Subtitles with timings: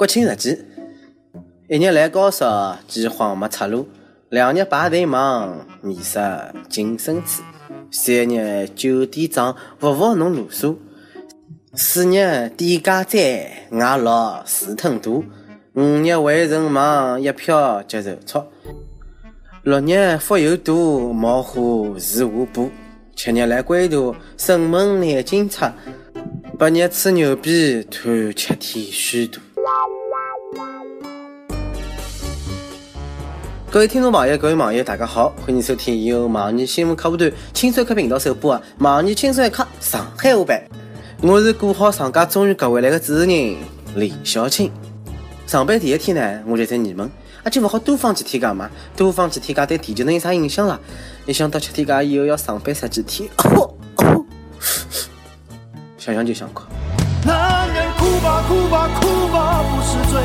[0.00, 0.56] 国庆日记，
[1.68, 2.42] 一日来高速，
[2.88, 3.84] 饥荒没出路；
[4.30, 6.18] 两日排队忙，二十
[6.70, 7.42] 进身处；
[7.90, 10.74] 三日酒店涨，不服侬啰嗦；
[11.74, 15.22] 四日店家灾，外劳四吞肚；
[15.74, 18.46] 五日回城忙，一票接受钞；
[19.64, 22.70] 六日福有多，毛虎是下补；
[23.14, 25.70] 七日来归途，神门难进出；
[26.58, 29.42] 八日吹牛逼，叹七天虚度。
[33.72, 40.60] 各位听众朋友，各位网友，大家好，欢迎收听由网易新闻客户端轻松一刻频道首播的《网易轻松一刻上海话版》。
[41.28, 43.56] 我是过好长假终于赶回来的主持人
[43.94, 44.72] 李小青。
[45.46, 47.08] 上班第一天呢，我就在疑问：
[47.44, 48.68] 啊，就不好多放几天假嘛？
[48.96, 50.76] 多放几天假对地球能有啥影响啦？
[51.26, 54.26] 一想到七天假以后要上班十几天，哦哦，
[55.96, 56.64] 想想就想哭。
[57.24, 60.20] 男人哭吧哭吧哭吧不是罪。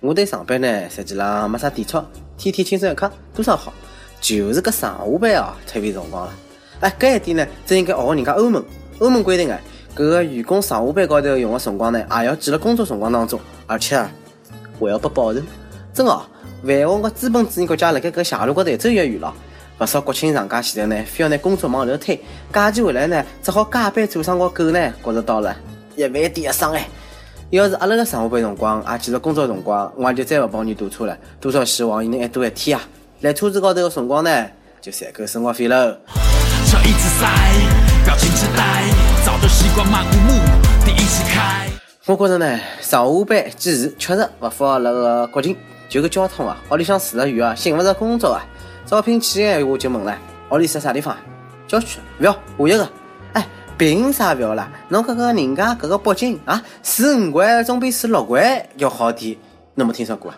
[0.00, 2.02] 我对上班呢，实际上没啥抵触。
[2.38, 3.72] 天天轻松一刻，多少好，
[4.20, 6.32] 就是个上下班啊，太费辰光了。
[6.78, 8.64] 哎，搿一点呢，真应该学人家欧盟。
[9.00, 9.58] 欧盟规定啊，
[9.96, 14.08] 搿个员工上下班高头用的辰光呢，也要记辣工作辰光当中，而且啊，
[14.78, 15.40] 还要拨报酬。
[15.92, 16.22] 真哦，
[16.62, 19.34] 万恶个资本主义国家辣盖搿狭路高头越走越远了。
[19.80, 22.20] 勿少国庆长假前头呢，非要拿工作往后推，
[22.52, 25.56] 假期回来呢，只好加班做上个狗呢，觉着到了
[25.96, 26.88] 一万点一伤哎。
[27.50, 31.16] 要是阿拉个上下班辰光也继续工作辰光，我也就再勿帮你堵车了。
[31.40, 32.84] 多少希望伊能还多一天啊！
[33.22, 34.46] 来车子高头个辰光呢，
[34.82, 35.96] 就赚够生活费喽。
[42.04, 45.56] 我觉着呢，上下班坚持确实勿符合那个国情。
[45.88, 48.44] 就个交通啊，屋里向住得远啊，寻勿着工作啊。
[48.84, 50.14] 招聘企业闲话就问了，
[50.50, 51.16] 屋里是啥地方？
[51.66, 52.86] 郊区，勿要，下一个。
[53.78, 54.68] 凭啥不要啦？
[54.88, 59.36] 侬看看人家搿个北京啊，住五环总比住六环要好点，
[59.76, 60.36] 侬没听说过啊？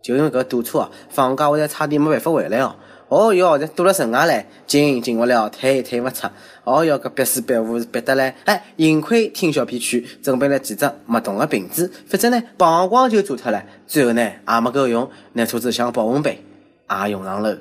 [0.00, 2.76] 就因为搿堵车啊，放假我才差点没办法回来哦。
[3.08, 6.26] 哦哟，这堵了城外嘞，进进不了，退退不出。
[6.64, 8.34] 哦哟，搿憋死憋死憋得嘞！
[8.46, 13.62] 哎，幸亏听小编劝，准备了几只没动的瓶子，否则呢，膀胱就炸脱了。
[13.86, 16.42] 最后呢，也没够用，拿车子像保温杯
[16.90, 17.56] 也用上了。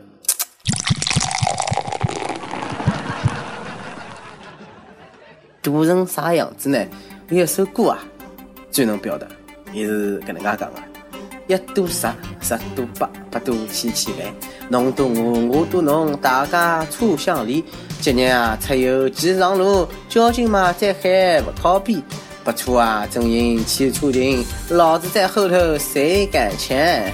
[5.62, 6.86] 堵成啥样子呢？
[7.30, 8.00] 有一首歌啊，
[8.72, 9.28] 最能表达，
[9.74, 10.74] 也是搿能介讲的。
[11.48, 12.08] 一堵十，
[12.42, 14.34] 十赌八，八赌千千万。
[14.74, 17.64] 侬堵我，我堵侬，大家车相离。
[18.02, 22.02] 今日啊，出游几上路，交警嘛在喊不靠边。
[22.44, 27.14] 不错啊，阵营牵车近，老子在后头谁敢牵？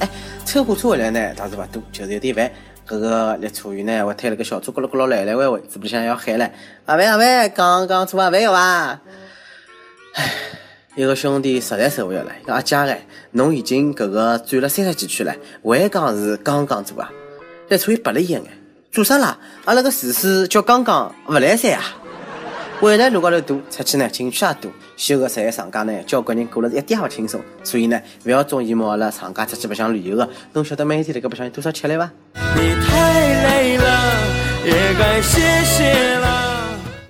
[0.00, 0.08] 哎，
[0.44, 2.50] 车火车回来呢，倒是不多，就是有点烦。
[2.88, 6.50] 这个列车员呢，我推了个小车咕噜咕噜来来回回，是不是想要喊了？
[6.86, 9.00] 阿喂阿喂，刚刚出阿喂有伐？
[10.14, 10.32] 唉，
[10.96, 17.12] 一个兄弟实在受不了了，讲阿姐哎，侬已经搿个转了三十几圈了，还讲是刚刚做啊？
[17.68, 18.42] 列车员白了一眼，
[18.90, 19.38] 做啥啦？
[19.66, 21.82] 阿拉个厨师叫刚刚勿来三啊！
[22.80, 32.10] 回来路高头堵，出去呢景区也多，休个十一长假呢，交关人过了是一点也勿轻松，所以呢，勿要总羡慕阿拉长假出去白相旅游个，侬晓得每天辣盖白相有多少吃力伐？
[32.54, 33.84] 你太累了，
[34.64, 36.25] 也该歇歇了。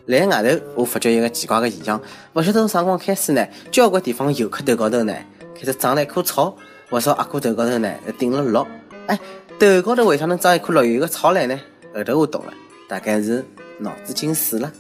[0.06, 2.00] 来外头，我发觉一个奇怪的现象，
[2.32, 5.12] 不晓得从啥辰光开始呢，交关地方游客头高头呢
[5.54, 6.56] 开始长了一棵草，
[6.88, 8.68] 不少阿哥头高头呢还顶了绿。
[9.06, 9.18] 哎，
[9.58, 11.58] 头高头为啥能长一棵绿油的草来呢？
[11.94, 12.52] 后头我懂了，
[12.88, 13.44] 大概是
[13.78, 14.72] 脑子进水了。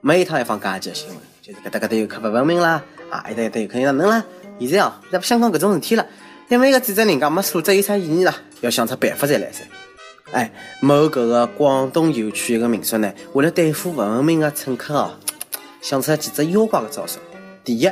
[0.00, 4.24] 每一趟一放假期的新闻，就是搿搭搿搭游客不文明啦，啊，一搭一搭游客哪能啦？
[4.58, 6.04] 现在啊，在香港搿种事体了，
[6.48, 8.34] 因为个记者人家没素质有啥意义啦？
[8.62, 9.62] 要想出办法才来噻。
[10.32, 15.10] 哎，某搿个广东游区一个民宿呢，为了对付勿文明的乘客哦，
[15.82, 17.18] 想出了几只妖怪的招数。
[17.64, 17.90] 第一，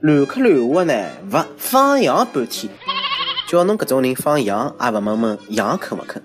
[0.00, 2.72] 乱磕乱画呢，勿放羊半天，
[3.48, 6.22] 叫侬搿种人放羊，也勿问问羊肯勿肯。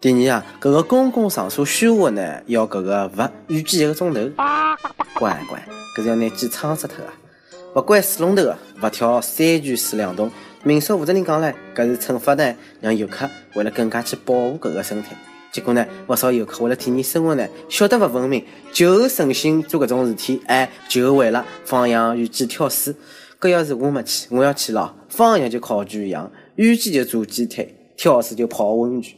[0.00, 4.20] 第二啊，搿个公共场所喧哗呢，要搿个勿预计一个钟头。
[5.14, 5.62] 乖乖，
[5.96, 7.12] 搿是要拿鸡撑死脱啊！
[7.74, 10.30] 勿关水龙头的，勿跳三泉四两洞。
[10.66, 15.14] 民宿负责人讲嘞，搿是惩罚呢，让游客为了更加去保护搿个生态。
[15.52, 22.94] 结果呢，勿少游客为了体验生活呢，晓得勿文明，就存心做搿种事体，哎，就为了放羊与鸡跳水。
[23.38, 29.14] 搿要是我没去，我要去了，放羊就烤全羊，遇鸡就做鸡腿，跳水就泡温泉。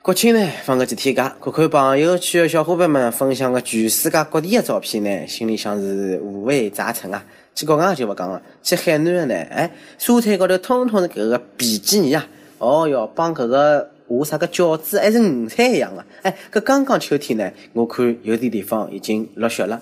[0.00, 7.22] 国庆呢，放个几天假，看看朋友圈的小伙伴们分享个全世界各地的照片呢，心里向是五味杂陈啊。
[7.54, 12.26] 去国外就勿讲了，去海南的呢，哎，沙滩高头通通是搿个比基尼啊，
[12.58, 19.80] 哦哟，帮搿个画啥个饺子还是五彩一样的，哎，搿刚刚秋天呢，我看有的地方已经落雪了，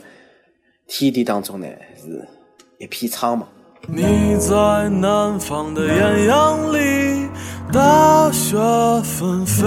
[0.86, 1.66] 天地当中呢
[1.96, 2.26] 是
[2.78, 3.44] 一片苍茫。
[3.86, 7.28] 你在南方的艳阳里，
[7.72, 8.56] 大雪
[9.02, 9.64] 纷飞；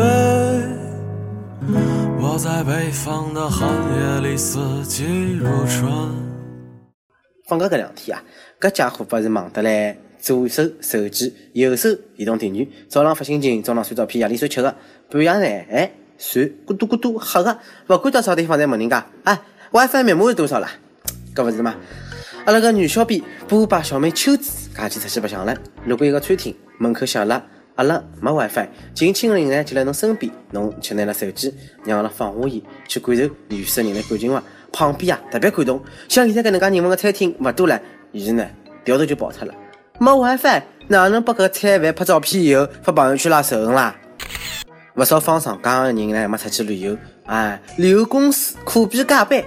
[2.19, 6.31] 我在北方的寒夜里，四季如春。
[7.51, 8.24] 放假搿两天啊，
[8.62, 14.74] 搿家伙不是忙得来，左手手机，右手移动电源，早浪发心情，中浪传照片，夜里算吃的，
[15.09, 17.59] 半夜呢，哎，传咕嘟咕嘟喝的，
[17.89, 19.38] 勿管到啥地方侪问人家，哎
[19.71, 20.71] ，WiFi 密码是多少啦？
[21.36, 21.75] 搿勿是吗？
[22.45, 25.54] 阿拉个女小编波霸小妹秋子，假期出去白相了，
[25.86, 27.45] 路过一个餐厅，门口响了，
[27.75, 34.42] 阿拉没 WiFi，近亲人呢就辣侬身边，侬却拿了手机，让阿拉放下伊，去感受女士人的感情伐？
[34.71, 35.81] 旁边啊，特别感动。
[36.07, 37.79] 像现在搿能介人文个餐厅勿多了，
[38.12, 38.47] 于是呢，
[38.83, 39.53] 调头就爆出了。
[40.00, 43.95] 没 WiFi，哪能把搿菜饭拍照片以后发朋友圈拉仇恨啦？
[44.95, 49.44] 勿少放长假个人呢，没出去旅游，哎，旅游公司苦逼加班，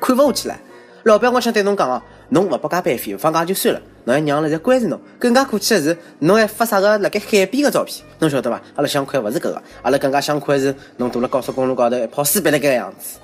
[0.00, 0.56] 看勿下去了。
[1.04, 5.00] 老板，我想对侬讲哦，侬勿拨加班费，放假就算了，侬还娘了在关着侬。
[5.18, 8.04] 更加可气的是，侬还发啥个辣盖海边个照片？
[8.18, 8.60] 侬晓得伐？
[8.74, 13.18] 阿拉想看勿是搿个，阿拉更加想看是侬堵辣高速公路高头一泡水板辣盖个样子。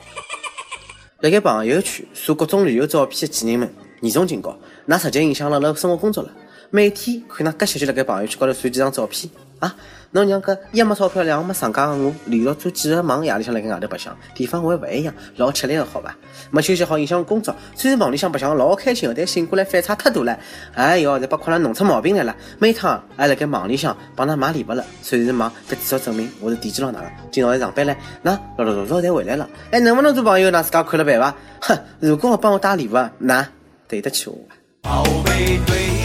[1.21, 3.73] 辣盖朋友圈晒各种旅游照片的贱人们，
[4.03, 4.55] 严重警告：
[4.87, 6.31] 㑚直接影响了阿拉生活工作了。
[6.69, 9.75] 每天看㑚搿些就辣盖朋友圈高头晒几张照片啊！
[10.13, 16.15] 侬娘搿一没钞票，两没上家的我，连续做几个忙，夜里向辣盖外头白相，地方还勿一样，老吃力的好伐？
[16.51, 17.55] 没休息好，影响工作。
[17.75, 20.39] 虽然梦里向白相老开心的，但醒过来反差太大了。
[20.75, 22.35] 哎哟，侪把困难弄出毛病来了。
[22.59, 27.11] 每趟还辣盖梦里向帮㑚买礼物了，虽然是忙，但至少证明我是惦记牢㑚了。
[27.31, 29.49] 今朝来上班了，那陆陆续续侪回来了。
[29.71, 30.51] 哎，能不能做朋友？
[30.51, 31.35] 㑚自家看了办伐？
[31.61, 33.47] 哼，如果帮我带礼物，那
[33.89, 34.37] 对得起我
[34.83, 35.96] 伐宝贝，对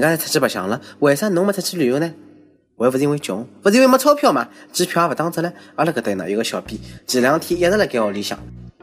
[0.00, 2.10] 人家侪出去白相了，为啥侬没出去旅游呢？
[2.78, 4.48] 还勿是因为穷，勿是因为没钞票嘛？
[4.72, 5.52] 机票也勿打折了。
[5.76, 8.38] 阿拉搿搭呢有个小编，前两天一直辣盖屋里向，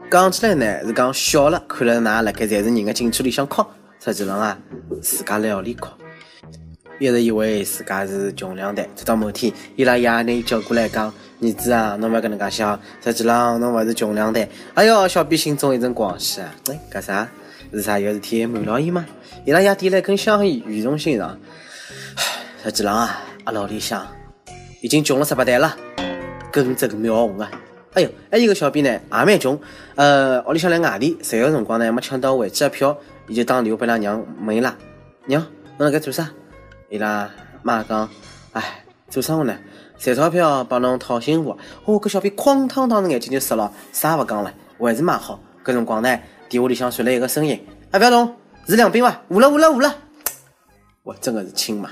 [0.08, 3.64] 讲起来呢是讲笑了，看了㑚辣盖侪是人个景区里向哭，
[4.04, 4.56] 实际上啊
[5.02, 5.88] 自家辣屋里哭，
[7.00, 11.12] 一直以为自家是穷两代，直到某天伊拉爷拿伊叫过来讲
[11.42, 16.54] ：“儿子啊，侬勿要搿能介想，实际上侬勿是穷两代。”哎哟，小编心中一阵狂喜啊！
[16.70, 17.28] 哎，搿啥？
[17.72, 19.04] 是啥有事体瞒牢伊吗？
[19.44, 21.38] 伊拉爷点了一根香烟，语重心长。
[22.62, 24.06] 实际上啊，阿拉屋里向
[24.80, 25.76] 已经穷了十八代了，
[26.50, 27.50] 根正苗红啊！
[27.94, 29.58] 哎哟，还有个小编呢，也蛮穷，
[29.96, 34.76] 呃，屋里向辣外地，随个辰光呢没抢到回去的票，伊就打电话拨伊拉娘问伊拉，
[35.26, 35.46] 娘，
[35.78, 36.30] 侬辣盖做啥？
[36.90, 37.30] 伊拉
[37.62, 38.08] 妈讲，
[38.52, 39.56] 哎，做生活呢，
[39.98, 41.50] 赚钞票帮侬讨幸福。
[41.84, 45.40] 哦，搿小编哐当当的眼睛就湿了，啥也勿讲了，还是蛮好。
[45.64, 46.18] 搿辰光呢，
[46.48, 48.34] 电话里向传来一个声音，啊，勿要动，
[48.66, 49.20] 是两兵伐？
[49.28, 49.94] 捂了捂了捂了，
[51.02, 51.90] 我真的是亲妈。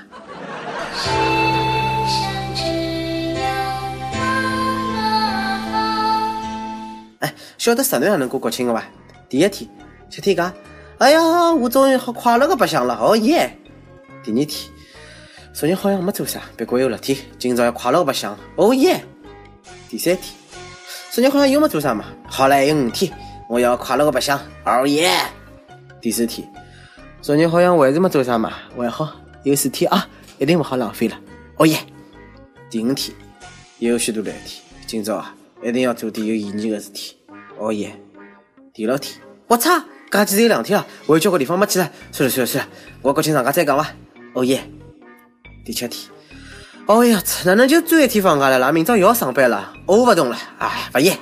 [0.95, 1.11] 世
[2.09, 3.41] 上只有那
[5.69, 5.77] 么好。
[7.21, 8.83] 哎，晓得十男也能过国庆个伐？
[9.29, 9.69] 第一天，
[10.09, 10.55] 七天假，
[10.99, 13.55] 哎呀，我终于好快乐个白相了，哦耶！
[14.23, 14.49] 第二天，
[15.53, 19.05] 昨日好像没做啥，不过有六天，今朝要快乐个白相，哦耶！
[19.91, 20.35] 第三天，
[21.11, 23.13] 昨日好像又没做啥嘛，好嘞，还有五天，
[23.49, 25.11] 我要快乐个白相，哦耶！
[26.01, 26.47] 第四天，
[27.23, 29.13] 昨日好像还是没做啥嘛，还好
[29.45, 31.17] 有四天啊，一定勿好浪费了，
[31.57, 31.79] 哦耶！
[32.69, 33.17] 第五天，
[33.79, 37.17] 又有许多蓝天，今朝啊，一定要做点有意义的事体，
[37.59, 37.97] 哦耶！
[38.75, 39.71] 第六天，我操，
[40.11, 42.71] 假期只有两天了，我有交关地方没去了，算了算了算了，
[43.03, 43.89] 我国庆长假再讲伐，
[44.35, 44.69] 哦耶！
[45.65, 46.11] 第七天，
[46.87, 48.73] 哦呀，哪能就最后一天放假了啦？
[48.73, 51.17] 明朝又要上班了，哦勿动了，哎，勿耶！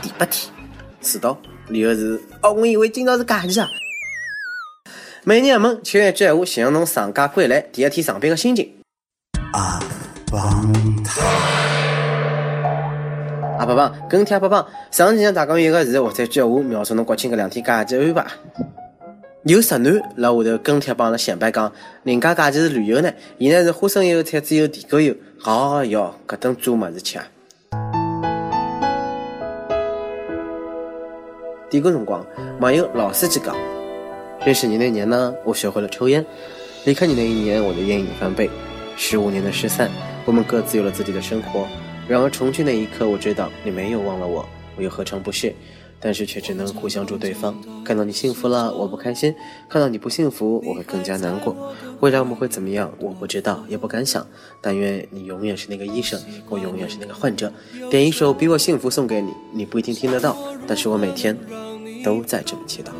[0.00, 0.52] 第八天，
[1.06, 3.68] 迟到，理由是，哦，我以为今朝是假期啊。
[5.22, 8.68] 每日一问，请用一句闲话形容侬长假归来第一天上班的心情。
[9.52, 9.80] 阿
[10.32, 11.22] 邦塔。
[13.60, 18.26] 阿伯帮，跟帖阿伯帮，上期让大家有一个字或者一句话描述侬国庆搿两天假期安排。
[19.44, 21.72] 有直男辣下头跟帖帮阿拉显摆讲，
[22.02, 25.14] 人家假期是旅游呢，伊呢是花生油、菜籽油、地沟油。
[25.44, 27.24] 哦哟，搿顿做么子吃啊！
[31.76, 32.24] 点个辰光，
[32.60, 33.54] 网友老司机讲：
[34.44, 36.22] 认识你那年呢，我学会了抽烟；
[36.86, 38.48] 离开你那一年，我的烟瘾翻倍。
[38.96, 39.90] 十五年的失散，
[40.24, 41.66] 我们各自有了自己的生活。
[42.08, 45.54] 然而重聚那一刻，我知道你没有忘了我，我又何尝不是？
[45.98, 47.54] 但是却只能互相祝对方。
[47.84, 49.32] 看到你幸福了，我不开心；
[49.68, 51.74] 看到你不幸福，我会更加难过。
[52.00, 52.90] 未来我们会怎么样？
[53.00, 54.26] 我不知道，也不敢想。
[54.62, 56.18] 但愿你永远是那个医生，
[56.48, 57.52] 我永远是那个患者。
[57.90, 61.36] 点一首《比我幸福》送给你，你不一定听得到，但是我每天
[62.06, 62.90] 都在这么祈祷。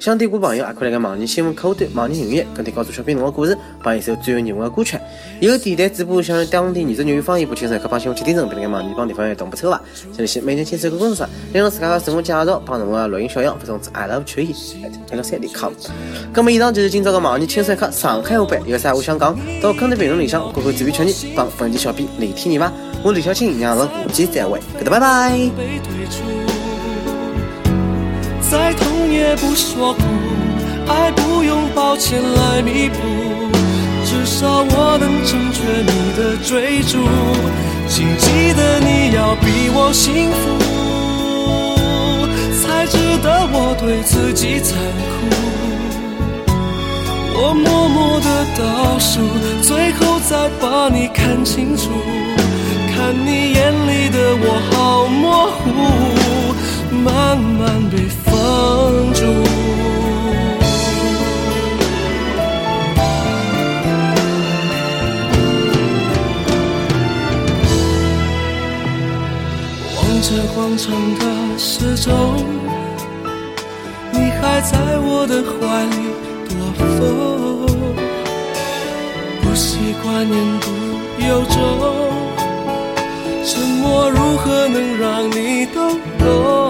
[0.00, 4.98] 想点歌朋友也可以来个网易新闻客户端、网易云音乐，跟帖告诉小编侬的故事，帮一首最有人文的歌曲。
[5.40, 9.80] 有电台主播想用当地原汁原味方言播轻松一刻，帮新闻去听众，并个网易帮地方也动不错吧？
[10.16, 14.24] 这里是每天轻松一刻工作室，利用自家的自我介绍，帮侬的录音小样发送至 i love
[15.22, 15.70] 三点 com。
[16.32, 22.72] 那么以上就是今朝的网易轻松一刻上海话版，有啥话想讲，到坑的评论里向关注主编曲艺，帮本期小编李天你吧。
[23.04, 26.59] 我李小青，让我下期再会，拜拜。
[28.50, 30.00] 再痛也不说苦，
[30.88, 32.98] 爱不用抱歉来弥补，
[34.04, 36.98] 至少我能成全你的追逐，
[37.88, 40.58] 请记得你要比我幸福，
[42.60, 44.76] 才值得我对自己残
[45.12, 45.30] 酷。
[47.36, 49.20] 我默默的倒数，
[49.62, 51.88] 最后再把你看清楚。
[52.96, 55.68] 看你眼里的我好模糊，
[56.92, 58.32] 慢慢被放
[59.14, 59.24] 逐。
[69.96, 72.44] 望着广场的时钟，
[74.12, 75.96] 你还在我的怀里
[76.48, 77.00] 躲风，
[79.40, 80.30] 不习惯言
[80.60, 80.64] 不
[81.24, 81.56] 由衷。
[83.42, 85.78] 沉默如何能让你都
[86.18, 86.69] 懂？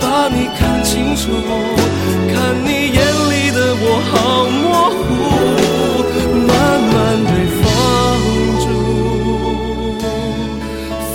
[0.00, 1.30] 把你看清楚。
[2.32, 2.98] 看你眼
[3.30, 4.12] 里的我好
[4.48, 4.64] 模
[4.96, 5.00] 糊，
[6.48, 6.50] 慢
[6.92, 6.94] 慢
[7.26, 7.30] 被
[7.60, 7.62] 放
[8.64, 8.64] 逐。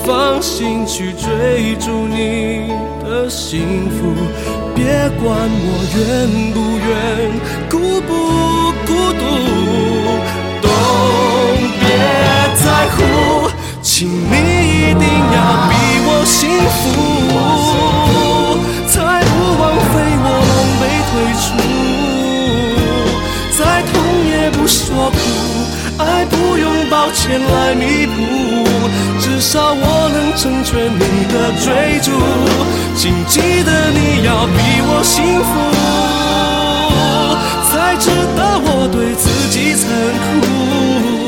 [0.06, 0.08] 放
[0.42, 1.24] 心去追
[1.80, 2.18] 逐你
[3.04, 3.98] 的幸福，
[4.76, 5.26] 别管
[5.68, 6.00] 我愿
[6.54, 6.94] 不愿，
[7.70, 8.10] 孤不
[8.86, 9.22] 孤独，
[10.62, 10.68] 都
[11.80, 11.84] 别
[12.64, 12.66] 在
[12.96, 12.98] 乎。
[13.82, 15.38] 请你一定要
[15.70, 15.74] 比
[16.06, 16.40] 我幸
[16.70, 16.84] 福，
[27.26, 28.14] 前来弥补，
[29.20, 32.12] 至少我能成全你的追逐。
[32.96, 34.54] 请记得你要比
[34.86, 35.50] 我幸福，
[37.72, 39.90] 才值得我对自己残
[40.40, 41.25] 酷。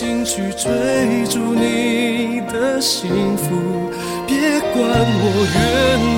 [0.00, 3.90] 心去追逐你的幸福，
[4.26, 5.60] 别管我愿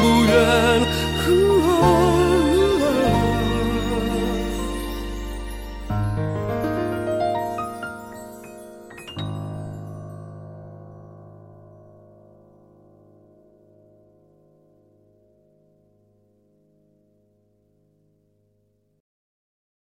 [0.01, 0.92] 不愿。